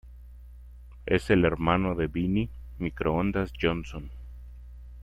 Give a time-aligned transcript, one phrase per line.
[1.05, 4.09] Es el hermano de Vinnie "Microondas" Johnson.